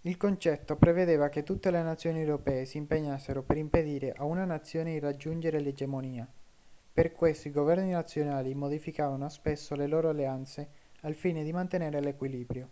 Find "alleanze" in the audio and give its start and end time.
10.08-10.68